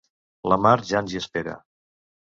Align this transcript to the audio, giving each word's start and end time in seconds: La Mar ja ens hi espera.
La 0.53 0.57
Mar 0.67 0.73
ja 0.93 1.05
ens 1.05 1.15
hi 1.17 1.23
espera. 1.23 1.57